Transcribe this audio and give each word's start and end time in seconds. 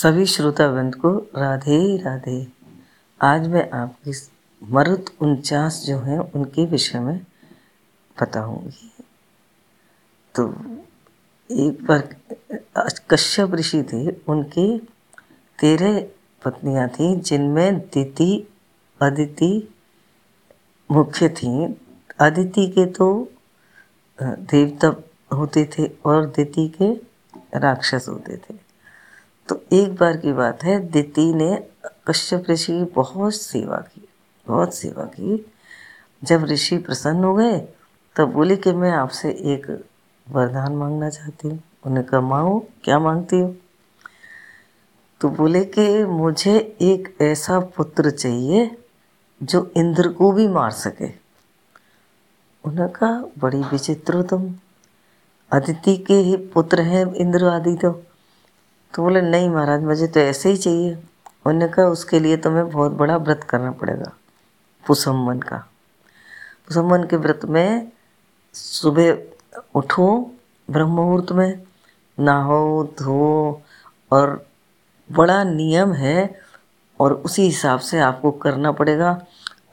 सभी 0.00 0.26
श्रोतावृंद 0.26 0.94
को 0.94 1.10
राधे 1.36 1.96
राधे। 1.96 2.46
आज 3.20 3.48
मैं 3.48 3.70
आपकी 3.70 4.12
मरुत 4.62 5.06
उनचास 5.20 5.82
जो 5.86 5.98
हैं, 5.98 6.18
उनके 6.18 6.64
विषय 6.66 7.00
में 7.00 7.18
बताऊँगी। 8.22 8.92
तो 10.34 10.46
एक 11.50 11.84
बार 11.84 12.16
कश्यप 13.10 13.54
ऋषि 13.54 13.82
थे, 13.82 14.10
उनके 14.10 14.78
तेरह 15.58 16.00
पत्नियाँ 16.44 16.88
थीं, 16.88 17.20
जिनमें 17.20 17.78
दिति, 17.78 18.48
अदिति 19.02 19.74
मुख्य 20.90 21.28
थीं। 21.28 21.74
अदिति 22.20 22.66
के 22.66 22.86
तो 22.86 23.32
देवता 24.22 24.94
होते 25.36 25.68
थे 25.78 25.86
और 26.06 26.26
दिति 26.26 26.68
के 26.82 26.92
राक्षस 27.58 28.06
होते 28.08 28.36
थे। 28.36 28.59
तो 29.50 29.64
एक 29.72 29.94
बार 29.94 30.16
की 30.16 30.32
बात 30.32 30.64
है, 30.64 30.80
दिति 30.80 31.34
ने 31.34 31.66
कश्यप 32.06 32.44
ऋषि 32.50 32.72
की 32.72 32.84
बहुत 32.84 33.34
सेवा 33.34 33.76
की, 33.76 34.08
बहुत 34.46 34.74
सेवा 34.74 35.04
की। 35.04 35.52
जब 36.24 36.44
ऋषि 36.44 36.78
प्रसन्न 36.78 37.24
हो 37.24 37.34
गए, 37.34 37.68
तब 38.16 38.32
बोले 38.32 38.56
कि 38.56 38.72
मैं 38.72 38.90
आपसे 38.90 39.30
एक 39.30 39.84
वरदान 40.30 40.72
मांगना 40.72 41.10
चाहती 41.10 41.48
हूँ। 41.48 41.62
उन्हें 41.86 42.06
कहा, 42.06 42.20
मांगो, 42.20 42.68
क्या 42.84 42.98
मांगती 42.98 43.40
हो? 43.40 43.56
तो 45.20 45.28
बोले 45.28 45.64
कि, 45.64 46.04
मुझे 46.04 46.76
एक 46.80 47.16
ऐसा 47.20 47.60
पुत्र 47.60 48.10
चाहिए 48.10 48.78
जो 49.42 49.72
इंद्र 49.76 50.08
को 50.08 50.32
भी 50.32 50.48
मार 50.48 50.70
सके। 50.70 51.08
उन्होंने 52.64 52.92
कहा, 52.92 53.24
बड़ी 53.38 53.60
विचित्र 53.60 54.14
हो 54.14 54.22
तुम। 54.22 54.54
अदिति 55.52 55.96
के 55.96 56.14
ही 56.14 56.36
पुत्र 56.36 56.80
हैं 56.80 57.14
इंद्र 57.14 57.44
आदि 57.44 57.76
तो 57.76 58.02
तो 58.94 59.02
बोले, 59.02 59.20
नहीं 59.22 59.48
महाराज, 59.50 59.82
मुझे 59.82 60.06
तो 60.06 60.20
ऐसे 60.20 60.50
ही 60.50 60.56
चाहिए। 60.56 60.94
उन्होंने 61.46 61.68
कहा, 61.68 61.86
उसके 61.86 62.20
लिए 62.20 62.36
तुम्हें 62.36 62.68
बहुत 62.70 62.92
बड़ा 62.92 63.16
व्रत 63.18 63.44
करना 63.44 63.70
पड़ेगा, 63.72 64.12
पुसम्मन 64.86 65.38
का। 65.40 65.56
पुसम्मन 66.68 67.04
के 67.04 67.16
व्रत 67.16 67.44
में 67.46 67.90
सुबह 68.54 69.18
उठो 69.74 70.08
ब्रह्म 70.68 70.90
मुहूर्त 70.90 71.32
में 71.32 71.62
नहाओ 72.18 72.82
धो 72.98 73.62
और 74.10 74.44
बड़ा 75.10 75.42
नियम 75.44 75.92
है, 75.92 76.40
और 77.00 77.12
उसी 77.14 77.42
हिसाब 77.42 77.80
से 77.80 77.98
आपको 78.00 78.30
करना 78.38 78.72
पड़ेगा। 78.72 79.20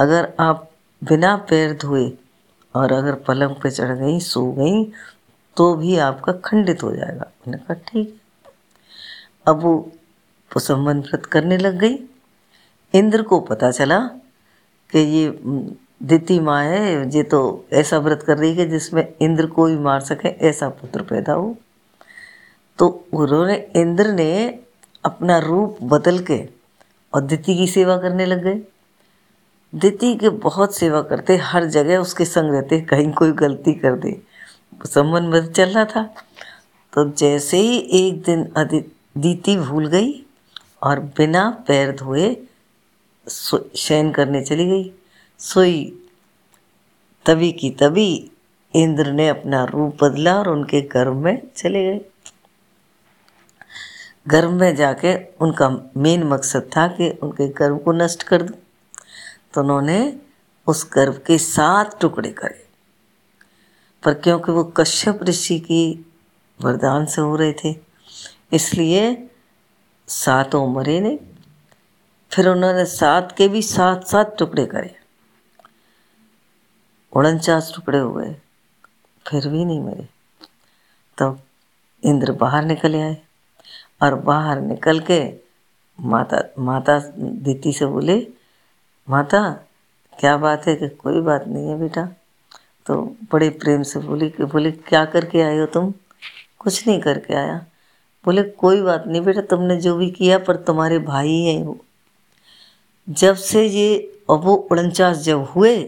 अगर 0.00 0.32
आप 0.40 0.70
बिना 1.02 1.36
पैर 1.48 1.72
धोए 1.76 2.10
और 2.74 2.92
अगर 2.92 3.14
पलंग 3.26 3.54
पे 3.62 3.70
चढ़ 3.70 3.92
गई, 3.92 4.20
सो 4.20 4.52
गई 4.52 4.84
तो 5.56 5.74
भी 5.74 5.96
आपका 5.98 6.32
खंडित 6.44 6.82
हो 6.82 6.92
जाएगा। 6.92 7.26
मैंने 7.48 7.58
कहा, 7.58 7.74
ठीक 7.88 8.08
है। 8.08 8.25
अब 9.46 9.62
वो 9.62 9.92
पुसम्मन 10.52 11.00
व्रत 11.00 11.26
करने 11.26 11.56
लग 11.56 11.78
गई। 11.78 11.98
इंद्र 12.94 13.22
को 13.22 13.40
पता 13.40 13.70
चला 13.70 13.98
कि 14.92 14.98
ये 14.98 15.40
दिति 16.02 16.40
माँ 16.40 16.64
है, 16.64 17.16
ये 17.16 17.22
तो 17.22 17.64
ऐसा 17.72 17.98
व्रत 17.98 18.22
कर 18.22 18.38
रही 18.38 18.54
है 18.54 18.68
जिसमें 18.68 19.14
इंद्र 19.20 19.46
को 19.46 19.66
भी 19.66 19.76
मार 19.76 20.00
सके, 20.00 20.28
ऐसा 20.28 20.68
पुत्र 20.68 21.02
पैदा 21.02 21.32
हो। 21.32 21.56
तो 22.78 23.06
उन्होंने, 23.12 23.70
इंद्र 23.76 24.06
ने 24.06 24.58
अपना 25.04 25.38
रूप 25.38 25.78
बदल 25.82 26.18
के 26.18 26.48
और 27.14 27.20
दिति 27.20 27.56
की 27.56 27.66
सेवा 27.66 27.96
करने 27.96 28.26
लग 28.26 28.42
गए। 28.42 28.60
दिति 29.74 30.14
के 30.14 30.28
बहुत 30.28 30.74
सेवा 30.74 31.02
करते, 31.02 31.36
हर 31.36 31.64
जगह 31.64 31.98
उसके 31.98 32.24
संग 32.24 32.52
रहते, 32.52 32.80
कहीं 32.80 33.12
कोई 33.12 33.32
गलती 33.32 33.72
कर 33.72 33.94
दे। 33.94 34.22
संबंध 34.86 35.52
चल 35.52 35.68
रहा 35.68 35.84
था। 35.84 36.14
तो 36.92 37.10
जैसे 37.10 37.56
ही 37.56 37.78
एक 37.78 38.22
दिन 38.22 38.52
अदित 38.56 38.95
दीति 39.16 39.56
भूल 39.56 39.86
गई 39.86 40.26
और 40.82 41.00
बिना 41.00 41.64
पैर 41.66 41.96
धोए 41.96 42.36
शयन 43.76 44.12
करने 44.12 44.44
चली 44.44 44.66
गई। 44.66 44.92
सोई 45.38 46.06
तभी 47.26 47.52
की 47.52 47.70
तभी 47.70 48.30
इंद्र 48.74 49.12
ने 49.12 49.28
अपना 49.28 49.64
रूप 49.64 50.04
बदला 50.04 50.38
और 50.38 50.48
उनके 50.48 50.80
गर्भ 50.80 51.14
में 51.14 51.42
चले 51.56 51.84
गए। 51.84 52.04
गर्भ 54.28 54.50
में 54.50 54.76
जाके 54.76 55.24
उनका 55.24 55.90
मेन 55.96 56.22
मकसद 56.22 56.70
था 56.76 56.88
कि 56.88 57.10
उनके 57.10 57.48
गर्भ 57.48 57.82
को 57.84 57.92
नष्ट 57.92 58.22
कर 58.22 58.42
दो। 58.42 58.54
तो 59.54 59.60
उन्होंने 59.60 60.18
उस 60.66 60.88
गर्भ 60.92 61.22
के 61.26 61.38
सात 61.38 62.00
टुकड़े 62.00 62.30
करे। 62.30 62.66
पर 64.02 64.14
क्योंकि 64.14 64.52
वो 64.52 64.64
कश्यप 64.64 65.22
ऋषि 65.22 65.58
की 65.58 66.12
वरदान 66.60 67.06
से 67.06 67.20
हो 67.20 67.36
रहे 67.36 67.52
थे 67.52 67.85
इसलिए 68.52 69.30
सातों 70.08 70.66
मरे 70.68 71.00
ने 71.00 71.18
फिर 72.32 72.48
उन्होंने 72.48 72.84
सात 72.84 73.34
के 73.38 73.48
भी 73.48 73.62
सात 73.62 74.06
सात 74.06 74.36
टुकड़े 74.38 74.66
करे। 74.66 74.94
उनचास 77.12 77.72
टुकड़े 77.74 77.98
हुए, 77.98 78.34
फिर 79.26 79.48
भी 79.48 79.64
नहीं 79.64 79.80
मरे 79.80 80.08
तब 81.18 81.40
इंद्र 82.04 82.32
बाहर 82.32 82.64
निकले 82.64 83.02
आए 83.02 83.16
और 84.02 84.14
बाहर 84.14 84.60
निकल 84.60 85.00
के 85.00 85.20
माता 86.00 86.42
माता 86.58 86.98
दीति 87.18 87.72
से 87.72 87.86
बोले, 87.86 88.28
माता, 89.10 89.50
क्या 90.18 90.36
बात 90.36 90.66
है 90.66 90.76
कि 90.76 90.88
कोई 90.88 91.20
बात 91.20 91.44
नहीं 91.48 91.68
है 91.68 91.78
बेटा? 91.78 92.08
तो 92.86 93.16
बड़े 93.32 93.48
प्रेम 93.50 93.82
से 93.82 94.00
बोली 94.00 94.30
कि, 94.30 94.44
बोले, 94.44 94.72
क्या 94.72 95.04
करके 95.04 95.42
आए 95.42 95.58
हो 95.58 95.66
तुम? 95.66 95.92
कुछ 96.58 96.86
नहीं 96.88 97.00
करके 97.00 97.34
आया। 97.34 97.66
बोले, 98.26 98.42
कोई 98.42 98.82
बात 98.82 99.04
नहीं 99.06 99.22
बेटा, 99.22 99.40
तुमने 99.40 99.76
जो 99.76 99.96
भी 99.96 100.10
किया, 100.10 100.38
पर 100.38 100.56
तुम्हारे 100.56 100.98
भाई 100.98 101.40
हैं 101.42 101.64
वो। 101.64 101.78
जब 103.08 103.34
से 103.34 103.66
ये, 103.66 104.18
अब 104.30 104.40
वो 104.44 104.54
उड़नचास 104.54 105.18
जब 105.18 105.48
हुए, 105.56 105.82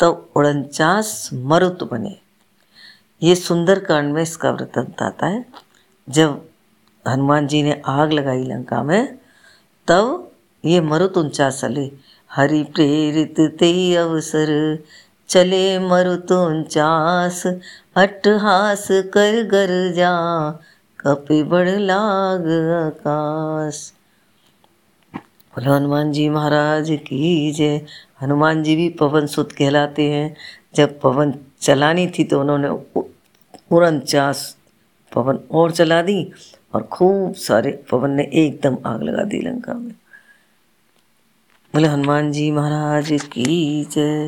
तो 0.00 0.30
उड़नचास 0.36 1.30
मरुत 1.32 1.90
बने। 1.90 2.16
ये 3.22 3.34
सुंदर 3.34 3.78
कांड 3.78 4.14
में 4.14 4.22
इसका 4.22 4.50
वृत्तांत 4.50 5.02
आता 5.02 5.26
है। 5.26 5.46
जब 6.08 6.48
हनुमान 7.08 7.46
जी 7.46 7.62
ने 7.62 7.82
आग 7.86 8.12
लगाई 8.12 8.44
लंका 8.44 8.82
में, 8.82 9.18
तब 9.88 10.32
ये 10.64 10.80
मरुत 10.80 11.18
उनचास 11.18 11.60
चले 11.60 11.90
हरि 12.32 12.62
प्रेरित 12.62 13.40
ते 13.40 13.94
अवसर, 13.94 14.78
चले 15.28 15.78
मरुत 15.78 16.32
उनचास 16.32 17.46
अट्टहास 17.96 18.88
कर 18.90 19.44
गर 19.44 19.92
जा 19.92 20.12
कपि 21.06 21.42
बड़ 21.42 21.68
लाग 21.68 22.46
आकाश। 22.86 23.92
बोलो, 25.54 25.72
हनुमान 25.72 26.12
जी 26.12 26.28
महाराज 26.28 26.88
की 26.90 27.52
जय। 27.52 27.80
हनुमान 28.22 28.62
जी 28.62 28.76
भी 28.76 28.88
पवन 28.88 29.26
सुत 29.26 29.52
कहलाते 29.52 30.10
हैं। 30.10 30.36
जब 30.74 31.00
पवन 31.00 31.34
चलानी 31.60 32.06
थी 32.06 32.24
तो 32.24 32.40
उन्होंने 32.40 32.68
उड़नचास 33.70 34.56
पवन 35.12 35.38
और 35.50 35.70
चला 35.70 36.02
दी 36.02 36.18
और 36.74 36.82
खूब 36.82 37.34
सारे 37.34 37.84
पवन 37.90 38.10
ने 38.10 38.24
एकदम 38.34 38.78
आग 38.86 39.02
लगा 39.02 39.22
दी 39.22 39.40
लंका 39.42 39.74
में। 39.74 39.94
बोले, 41.74 41.88
हनुमान 41.88 42.32
जी 42.32 42.50
महाराज 42.50 43.08
की 43.32 43.84
जय। 43.84 44.24